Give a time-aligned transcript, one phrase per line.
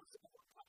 [0.00, 0.59] what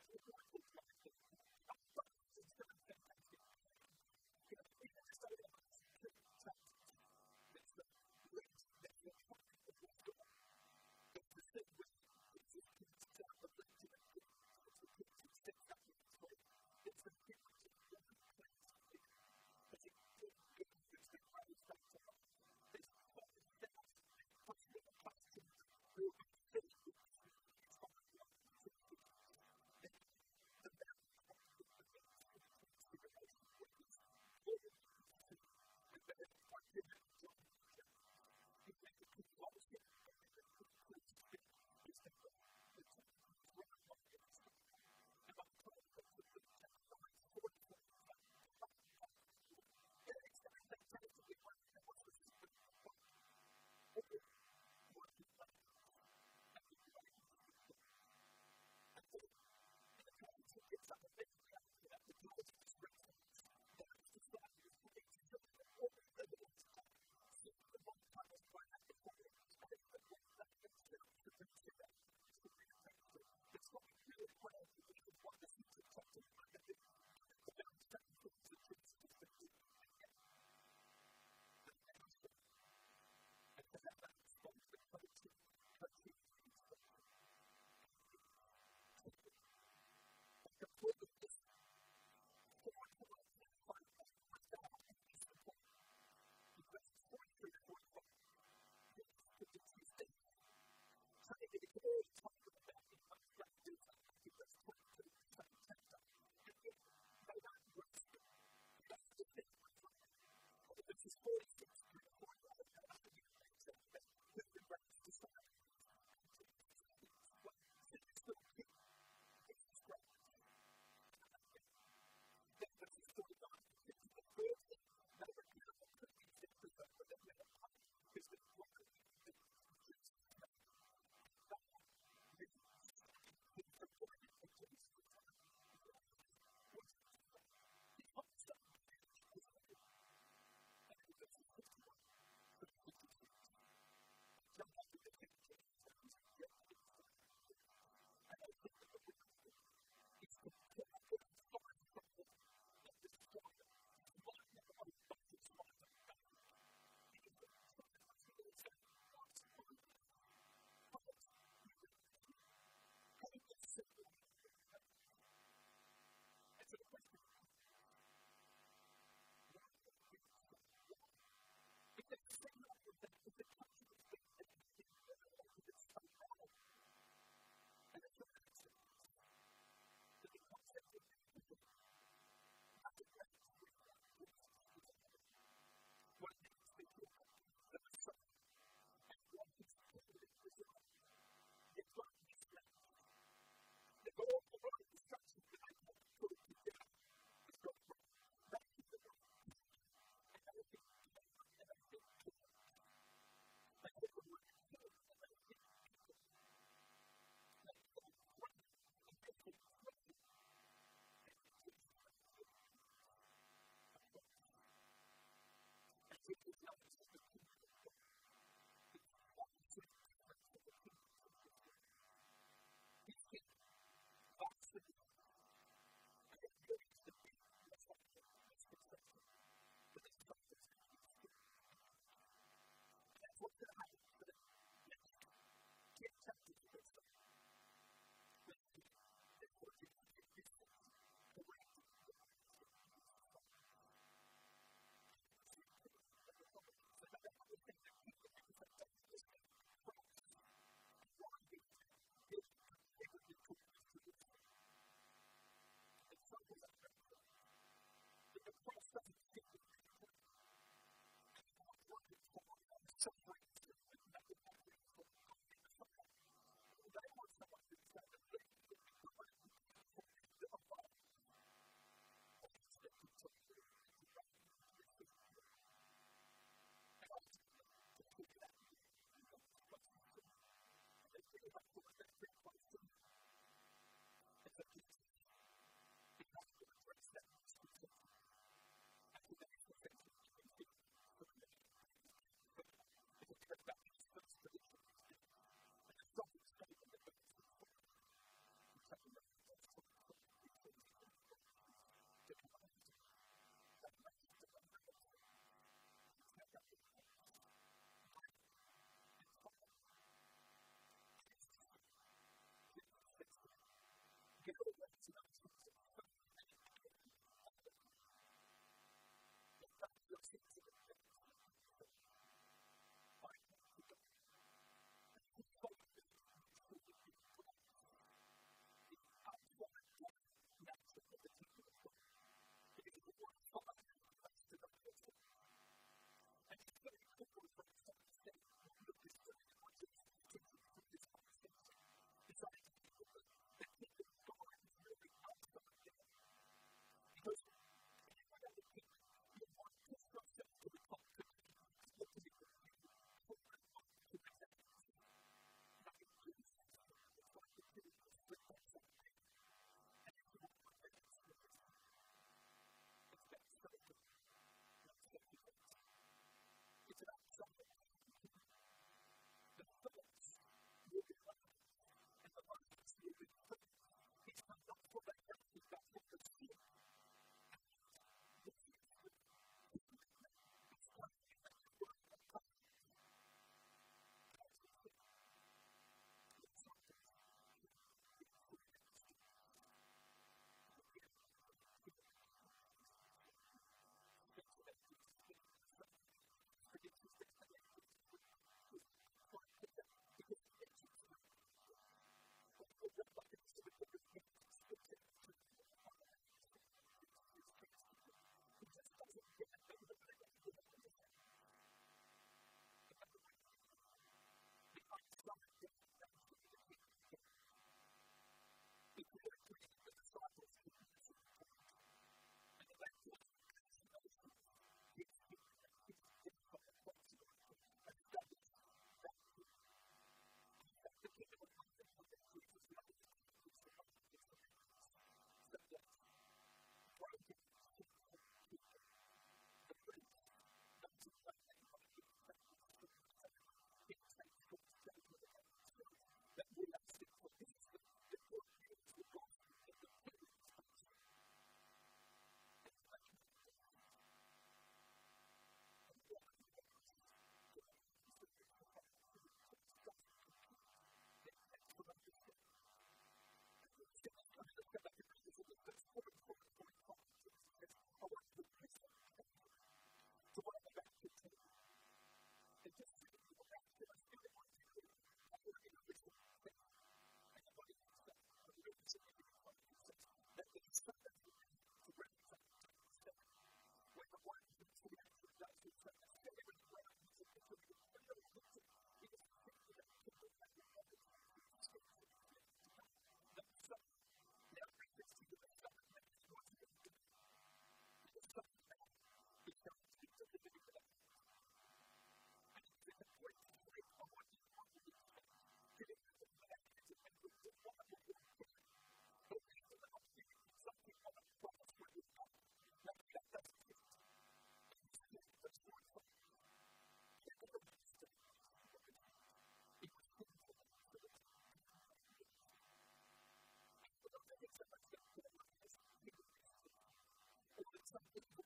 [527.93, 528.40] Christians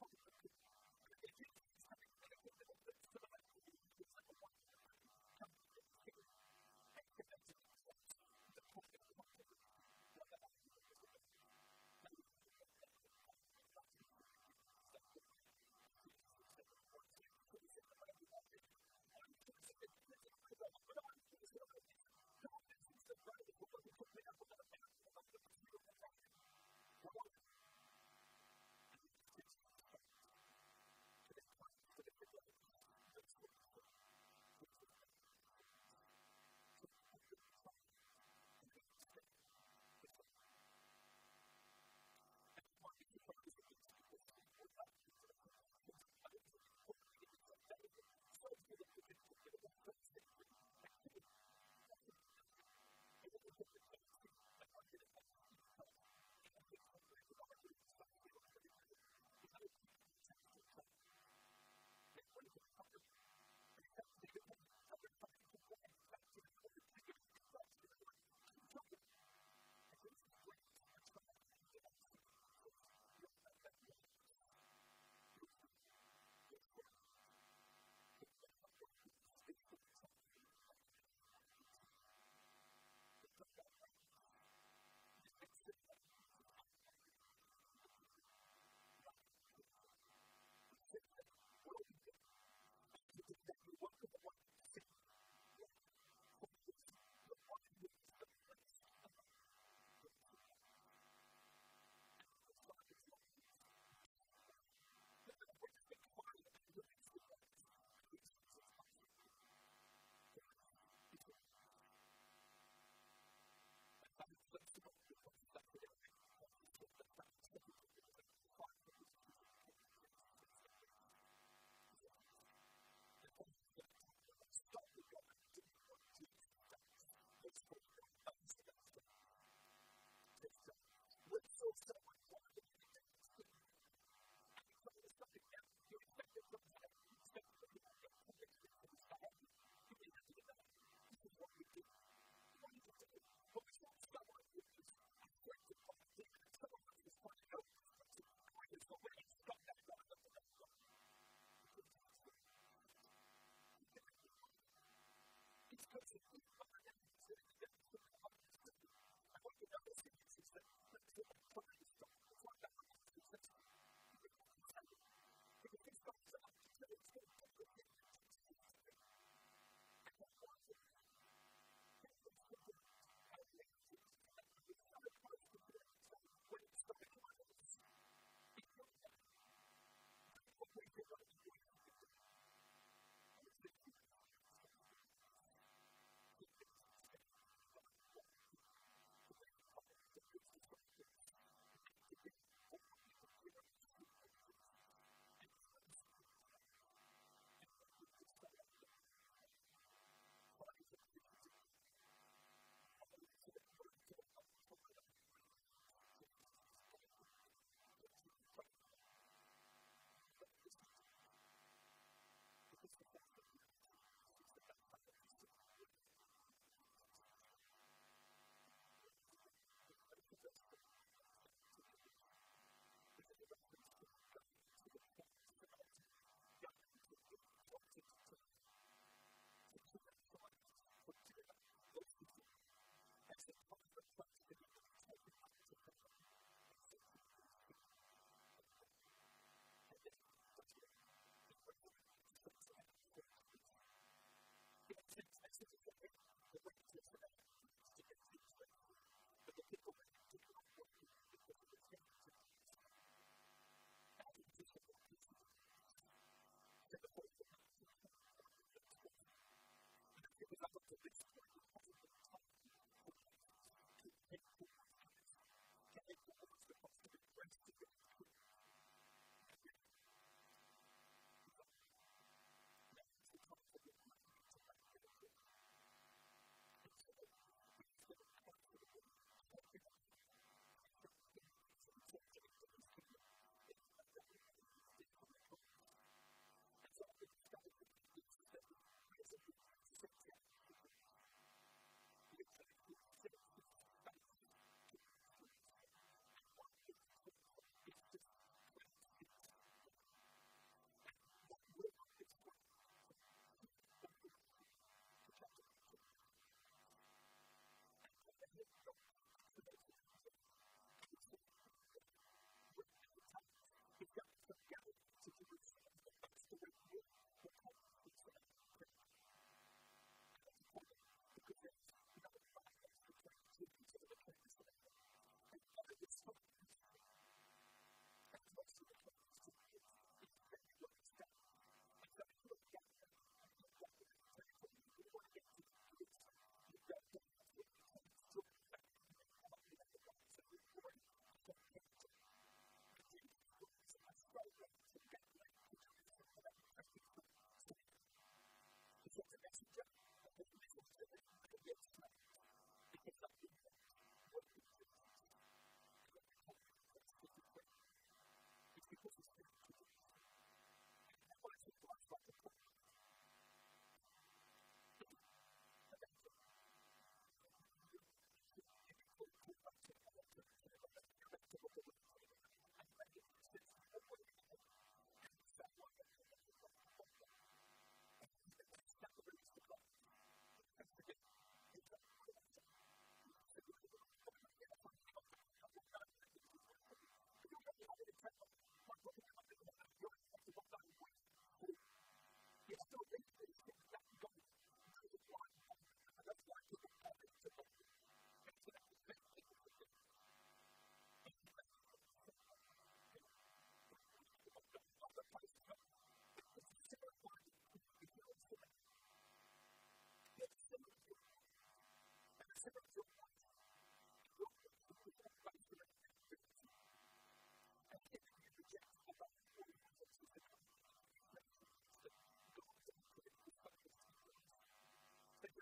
[0.00, 0.35] comfort.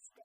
[0.00, 0.24] した。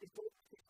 [0.00, 0.63] It's not